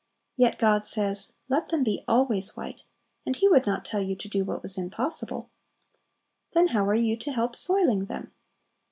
Yet 0.35 0.57
God 0.57 0.83
says, 0.83 1.31
"Let 1.47 1.69
them 1.69 1.83
be 1.83 2.03
always 2.07 2.57
white;" 2.57 2.81
and 3.23 3.35
He 3.35 3.47
would 3.47 3.67
not 3.67 3.85
tell 3.85 4.01
you 4.01 4.15
to 4.15 4.27
do 4.27 4.43
what 4.43 4.63
was 4.63 4.75
impossible. 4.75 5.51
Then 6.53 6.69
how 6.69 6.87
are 6.87 6.95
you 6.95 7.15
to 7.17 7.31
help 7.31 7.55
soiling 7.55 8.05
them? 8.05 8.31